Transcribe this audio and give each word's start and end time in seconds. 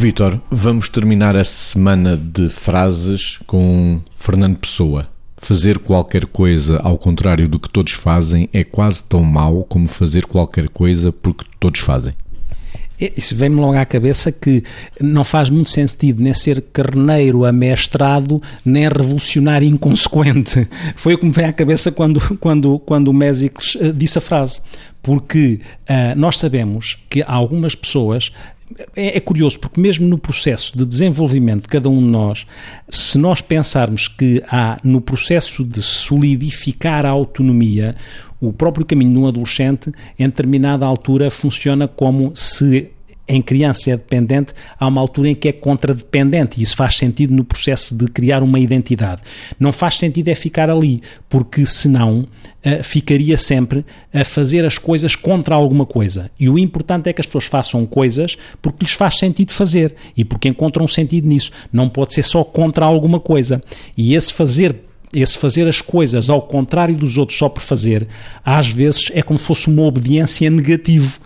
Vítor, 0.00 0.40
vamos 0.50 0.88
terminar 0.88 1.36
a 1.36 1.44
semana 1.44 2.16
de 2.16 2.48
frases 2.48 3.38
com 3.46 4.00
Fernando 4.16 4.56
Pessoa. 4.56 5.06
Fazer 5.36 5.78
qualquer 5.78 6.24
coisa 6.24 6.78
ao 6.78 6.96
contrário 6.96 7.46
do 7.46 7.60
que 7.60 7.68
todos 7.68 7.92
fazem 7.92 8.48
é 8.50 8.64
quase 8.64 9.04
tão 9.04 9.22
mau 9.22 9.62
como 9.62 9.86
fazer 9.86 10.24
qualquer 10.24 10.70
coisa 10.70 11.12
porque 11.12 11.44
todos 11.60 11.82
fazem. 11.82 12.14
Isso 12.98 13.36
vem-me 13.36 13.56
logo 13.56 13.76
à 13.76 13.84
cabeça 13.84 14.32
que 14.32 14.64
não 14.98 15.22
faz 15.22 15.50
muito 15.50 15.68
sentido 15.68 16.22
nem 16.22 16.32
ser 16.32 16.62
carneiro 16.72 17.44
amestrado, 17.44 18.40
nem 18.64 18.88
revolucionário 18.88 19.68
inconsequente. 19.68 20.66
Foi 20.96 21.12
o 21.12 21.18
que 21.18 21.26
me 21.26 21.32
veio 21.32 21.48
à 21.48 21.52
cabeça 21.52 21.92
quando, 21.92 22.38
quando, 22.38 22.78
quando 22.78 23.08
o 23.08 23.12
Mésicles 23.12 23.76
eh, 23.78 23.92
disse 23.92 24.16
a 24.16 24.22
frase. 24.22 24.62
Porque 25.02 25.60
uh, 25.88 26.18
nós 26.18 26.36
sabemos 26.36 26.98
que 27.08 27.22
algumas 27.26 27.74
pessoas 27.74 28.32
é, 28.94 29.16
é, 29.16 29.20
curioso 29.20 29.58
porque 29.58 29.80
mesmo 29.80 30.06
no 30.06 30.18
processo 30.18 30.76
de 30.76 30.84
desenvolvimento 30.84 31.62
de 31.62 31.68
cada 31.68 31.88
um 31.88 31.98
de 31.98 32.08
nós, 32.08 32.46
se 32.88 33.18
nós 33.18 33.40
pensarmos 33.40 34.08
que 34.08 34.42
há 34.48 34.78
no 34.84 35.00
processo 35.00 35.64
de 35.64 35.82
solidificar 35.82 37.04
a 37.04 37.10
autonomia, 37.10 37.96
o 38.40 38.52
próprio 38.52 38.86
caminho 38.86 39.12
de 39.12 39.18
um 39.18 39.26
adolescente, 39.26 39.92
em 40.18 40.26
determinada 40.26 40.86
altura, 40.86 41.30
funciona 41.30 41.86
como 41.86 42.32
se 42.34 42.90
em 43.30 43.40
criança 43.40 43.90
é 43.90 43.96
dependente, 43.96 44.52
há 44.78 44.86
uma 44.88 45.00
altura 45.00 45.28
em 45.28 45.34
que 45.34 45.48
é 45.48 45.52
contradependente 45.52 46.58
e 46.58 46.64
isso 46.64 46.76
faz 46.76 46.96
sentido 46.96 47.32
no 47.32 47.44
processo 47.44 47.94
de 47.94 48.06
criar 48.08 48.42
uma 48.42 48.58
identidade. 48.58 49.22
Não 49.58 49.72
faz 49.72 49.96
sentido 49.96 50.28
é 50.28 50.34
ficar 50.34 50.68
ali, 50.68 51.00
porque 51.28 51.64
senão 51.64 52.26
uh, 52.64 52.82
ficaria 52.82 53.36
sempre 53.36 53.84
a 54.12 54.24
fazer 54.24 54.64
as 54.64 54.78
coisas 54.78 55.14
contra 55.14 55.54
alguma 55.54 55.86
coisa. 55.86 56.28
E 56.40 56.48
o 56.48 56.58
importante 56.58 57.08
é 57.08 57.12
que 57.12 57.20
as 57.20 57.26
pessoas 57.26 57.44
façam 57.44 57.86
coisas 57.86 58.36
porque 58.60 58.84
lhes 58.84 58.94
faz 58.94 59.16
sentido 59.16 59.52
fazer 59.52 59.94
e 60.16 60.24
porque 60.24 60.48
encontram 60.48 60.88
sentido 60.88 61.28
nisso. 61.28 61.52
Não 61.72 61.88
pode 61.88 62.14
ser 62.14 62.22
só 62.22 62.42
contra 62.42 62.84
alguma 62.84 63.20
coisa. 63.20 63.62
E 63.96 64.14
esse 64.14 64.32
fazer 64.32 64.76
esse 65.12 65.36
fazer 65.38 65.66
as 65.66 65.80
coisas 65.80 66.30
ao 66.30 66.40
contrário 66.40 66.94
dos 66.94 67.18
outros 67.18 67.36
só 67.36 67.48
por 67.48 67.60
fazer, 67.60 68.06
às 68.44 68.68
vezes 68.68 69.10
é 69.12 69.22
como 69.22 69.40
se 69.40 69.44
fosse 69.44 69.66
uma 69.66 69.82
obediência 69.82 70.48
negativa 70.48 71.18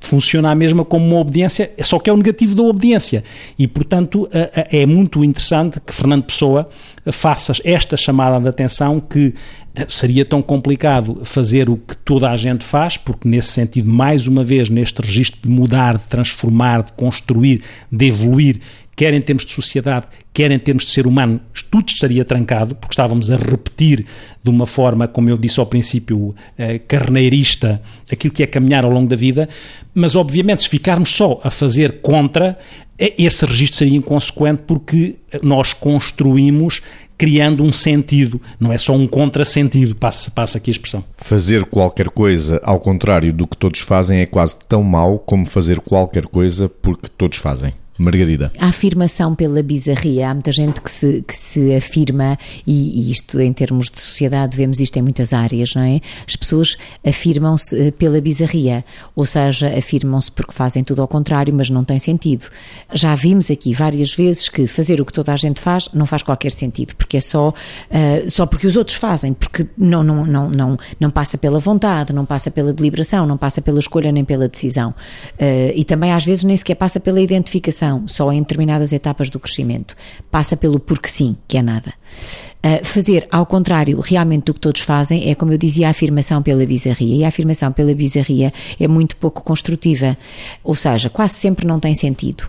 funciona 0.00 0.50
a 0.50 0.54
mesma 0.54 0.84
como 0.84 1.06
uma 1.06 1.20
obediência, 1.20 1.70
só 1.82 1.98
que 1.98 2.08
é 2.08 2.12
o 2.12 2.16
negativo 2.16 2.54
da 2.54 2.62
obediência. 2.62 3.22
E, 3.58 3.68
portanto, 3.68 4.28
é 4.32 4.86
muito 4.86 5.22
interessante 5.22 5.80
que 5.80 5.94
Fernando 5.94 6.24
Pessoa 6.24 6.68
faça 7.12 7.52
esta 7.64 7.96
chamada 7.96 8.40
de 8.40 8.48
atenção 8.48 8.98
que 9.00 9.34
eh, 9.74 9.86
seria 9.88 10.24
tão 10.24 10.42
complicado 10.42 11.20
fazer 11.24 11.70
o 11.70 11.76
que 11.76 11.96
toda 11.96 12.30
a 12.30 12.36
gente 12.36 12.64
faz, 12.64 12.96
porque 12.96 13.28
nesse 13.28 13.48
sentido, 13.48 13.88
mais 13.88 14.26
uma 14.26 14.42
vez, 14.42 14.68
neste 14.68 15.00
registro 15.00 15.40
de 15.42 15.48
mudar, 15.48 15.96
de 15.96 16.04
transformar, 16.04 16.82
de 16.82 16.92
construir, 16.92 17.62
de 17.90 18.06
evoluir, 18.06 18.60
quer 19.00 19.14
em 19.14 19.22
termos 19.22 19.46
de 19.46 19.52
sociedade, 19.52 20.08
quer 20.30 20.50
em 20.50 20.58
termos 20.58 20.84
de 20.84 20.90
ser 20.90 21.06
humano, 21.06 21.40
tudo 21.70 21.88
estaria 21.88 22.22
trancado, 22.22 22.74
porque 22.74 22.92
estávamos 22.92 23.30
a 23.30 23.36
repetir 23.38 24.04
de 24.44 24.50
uma 24.50 24.66
forma, 24.66 25.08
como 25.08 25.30
eu 25.30 25.38
disse 25.38 25.58
ao 25.58 25.64
princípio, 25.64 26.34
eh, 26.58 26.78
carneirista, 26.80 27.80
aquilo 28.12 28.34
que 28.34 28.42
é 28.42 28.46
caminhar 28.46 28.84
ao 28.84 28.90
longo 28.90 29.08
da 29.08 29.16
vida, 29.16 29.48
mas 29.94 30.14
obviamente 30.14 30.64
se 30.64 30.68
ficarmos 30.68 31.14
só 31.14 31.40
a 31.42 31.50
fazer 31.50 32.02
contra, 32.02 32.58
eh, 32.98 33.14
esse 33.16 33.46
registro 33.46 33.78
seria 33.78 33.96
inconsequente 33.96 34.64
porque 34.66 35.16
nós 35.42 35.72
construímos 35.72 36.82
criando 37.16 37.64
um 37.64 37.72
sentido, 37.72 38.38
não 38.58 38.70
é 38.70 38.76
só 38.76 38.92
um 38.92 39.06
contrassentido, 39.06 39.96
passa, 39.96 40.30
passa 40.30 40.58
aqui 40.58 40.68
a 40.68 40.72
expressão. 40.72 41.02
Fazer 41.16 41.64
qualquer 41.64 42.10
coisa 42.10 42.60
ao 42.62 42.78
contrário 42.78 43.32
do 43.32 43.46
que 43.46 43.56
todos 43.56 43.80
fazem 43.80 44.20
é 44.20 44.26
quase 44.26 44.56
tão 44.68 44.82
mau 44.82 45.18
como 45.18 45.46
fazer 45.46 45.80
qualquer 45.80 46.26
coisa 46.26 46.68
porque 46.68 47.08
todos 47.08 47.38
fazem. 47.38 47.72
Margarida. 48.00 48.50
A 48.58 48.68
afirmação 48.68 49.34
pela 49.34 49.62
bizarria. 49.62 50.30
Há 50.30 50.34
muita 50.34 50.50
gente 50.50 50.80
que 50.80 50.90
se, 50.90 51.22
que 51.22 51.36
se 51.36 51.74
afirma, 51.74 52.38
e, 52.66 53.08
e 53.08 53.10
isto 53.10 53.38
em 53.38 53.52
termos 53.52 53.90
de 53.90 54.00
sociedade, 54.00 54.56
vemos 54.56 54.80
isto 54.80 54.96
em 54.96 55.02
muitas 55.02 55.34
áreas, 55.34 55.74
não 55.74 55.82
é? 55.82 56.00
As 56.26 56.34
pessoas 56.34 56.78
afirmam-se 57.06 57.78
eh, 57.78 57.90
pela 57.90 58.18
bizarria, 58.20 58.82
ou 59.14 59.26
seja, 59.26 59.68
afirmam-se 59.76 60.32
porque 60.32 60.52
fazem 60.52 60.82
tudo 60.82 61.02
ao 61.02 61.08
contrário, 61.08 61.52
mas 61.54 61.68
não 61.68 61.84
tem 61.84 61.98
sentido. 61.98 62.46
Já 62.92 63.14
vimos 63.14 63.50
aqui 63.50 63.74
várias 63.74 64.14
vezes 64.14 64.48
que 64.48 64.66
fazer 64.66 64.98
o 65.00 65.04
que 65.04 65.12
toda 65.12 65.32
a 65.32 65.36
gente 65.36 65.60
faz 65.60 65.88
não 65.92 66.06
faz 66.06 66.22
qualquer 66.22 66.52
sentido, 66.52 66.96
porque 66.96 67.18
é 67.18 67.20
só, 67.20 67.50
uh, 67.50 68.30
só 68.30 68.46
porque 68.46 68.66
os 68.66 68.76
outros 68.76 68.96
fazem, 68.96 69.34
porque 69.34 69.66
não, 69.76 70.02
não, 70.02 70.24
não, 70.24 70.48
não, 70.48 70.78
não 70.98 71.10
passa 71.10 71.36
pela 71.36 71.58
vontade, 71.58 72.14
não 72.14 72.24
passa 72.24 72.50
pela 72.50 72.72
deliberação, 72.72 73.26
não 73.26 73.36
passa 73.36 73.60
pela 73.60 73.78
escolha 73.78 74.10
nem 74.10 74.24
pela 74.24 74.48
decisão. 74.48 74.94
Uh, 75.34 75.72
e 75.74 75.84
também 75.84 76.12
às 76.12 76.24
vezes 76.24 76.44
nem 76.44 76.56
sequer 76.56 76.76
passa 76.76 76.98
pela 76.98 77.20
identificação 77.20 77.89
só 78.06 78.32
em 78.32 78.40
determinadas 78.40 78.92
etapas 78.92 79.30
do 79.30 79.40
crescimento. 79.40 79.96
Passa 80.30 80.56
pelo 80.56 80.78
porque 80.78 81.08
sim, 81.08 81.36
que 81.48 81.56
é 81.56 81.62
nada. 81.62 81.92
Uh, 82.62 82.84
fazer 82.84 83.26
ao 83.32 83.46
contrário 83.46 83.98
realmente 84.00 84.44
do 84.44 84.52
que 84.52 84.60
todos 84.60 84.82
fazem 84.82 85.30
é, 85.30 85.34
como 85.34 85.50
eu 85.50 85.56
dizia, 85.56 85.86
a 85.86 85.90
afirmação 85.90 86.42
pela 86.42 86.66
bizarria. 86.66 87.16
E 87.16 87.24
a 87.24 87.28
afirmação 87.28 87.72
pela 87.72 87.94
bizarria 87.94 88.52
é 88.78 88.86
muito 88.86 89.16
pouco 89.16 89.42
construtiva. 89.42 90.14
Ou 90.62 90.74
seja, 90.74 91.08
quase 91.08 91.34
sempre 91.34 91.66
não 91.66 91.80
tem 91.80 91.94
sentido. 91.94 92.42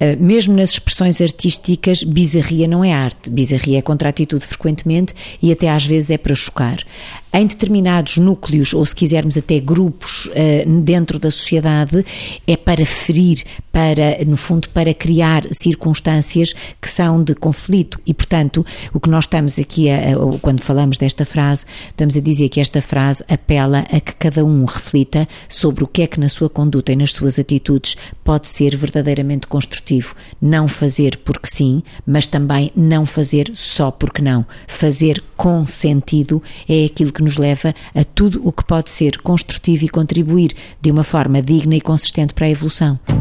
Uh, 0.00 0.22
mesmo 0.22 0.54
nas 0.54 0.70
expressões 0.70 1.20
artísticas, 1.20 2.04
bizarria 2.04 2.68
não 2.68 2.84
é 2.84 2.92
arte. 2.92 3.28
Bizarria 3.28 3.78
é 3.78 3.82
contra 3.82 4.08
atitude 4.08 4.46
frequentemente 4.46 5.12
e 5.42 5.50
até 5.50 5.68
às 5.68 5.84
vezes 5.84 6.10
é 6.10 6.18
para 6.18 6.34
chocar. 6.34 6.78
Em 7.32 7.44
determinados 7.44 8.18
núcleos, 8.18 8.72
ou 8.72 8.86
se 8.86 8.94
quisermos 8.94 9.36
até 9.36 9.58
grupos 9.58 10.26
uh, 10.26 10.80
dentro 10.80 11.18
da 11.18 11.30
sociedade, 11.30 12.04
é 12.46 12.55
para 12.66 12.84
ferir, 12.84 13.44
para, 13.70 14.18
no 14.26 14.36
fundo, 14.36 14.68
para 14.70 14.92
criar 14.92 15.44
circunstâncias 15.52 16.52
que 16.82 16.90
são 16.90 17.22
de 17.22 17.32
conflito. 17.32 18.00
E, 18.04 18.12
portanto, 18.12 18.66
o 18.92 18.98
que 18.98 19.08
nós 19.08 19.22
estamos 19.22 19.56
aqui, 19.56 19.88
a, 19.88 19.98
a, 19.98 20.38
quando 20.42 20.60
falamos 20.60 20.96
desta 20.96 21.24
frase, 21.24 21.64
estamos 21.86 22.16
a 22.16 22.20
dizer 22.20 22.48
que 22.48 22.60
esta 22.60 22.82
frase 22.82 23.22
apela 23.28 23.84
a 23.88 24.00
que 24.00 24.16
cada 24.16 24.44
um 24.44 24.64
reflita 24.64 25.28
sobre 25.48 25.84
o 25.84 25.86
que 25.86 26.02
é 26.02 26.08
que 26.08 26.18
na 26.18 26.28
sua 26.28 26.50
conduta 26.50 26.90
e 26.90 26.96
nas 26.96 27.12
suas 27.12 27.38
atitudes 27.38 27.96
pode 28.24 28.48
ser 28.48 28.74
verdadeiramente 28.74 29.46
construtivo. 29.46 30.16
Não 30.42 30.66
fazer 30.66 31.18
porque 31.18 31.48
sim, 31.48 31.84
mas 32.04 32.26
também 32.26 32.72
não 32.74 33.06
fazer 33.06 33.52
só 33.54 33.92
porque 33.92 34.20
não. 34.20 34.44
Fazer 34.66 35.22
com 35.36 35.64
sentido 35.64 36.42
é 36.68 36.86
aquilo 36.86 37.12
que 37.12 37.22
nos 37.22 37.36
leva 37.36 37.72
a 37.94 38.02
tudo 38.02 38.40
o 38.42 38.50
que 38.50 38.64
pode 38.64 38.90
ser 38.90 39.18
construtivo 39.18 39.84
e 39.84 39.88
contribuir 39.88 40.52
de 40.80 40.90
uma 40.90 41.04
forma 41.04 41.40
digna 41.40 41.76
e 41.76 41.80
consistente 41.80 42.34
para 42.34 42.46
a 42.46 42.55
evolução. 42.56 43.15